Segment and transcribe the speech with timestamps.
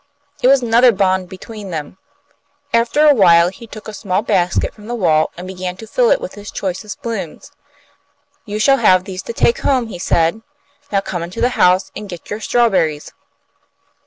[0.41, 1.99] It was another bond between them.
[2.73, 6.19] After awhile he took a small basket from the wall, and began to fill it
[6.19, 7.51] with his choicest blooms.
[8.43, 10.41] "You shall have these to take home," he said.
[10.91, 13.13] "Now come into the house and get your strawberries."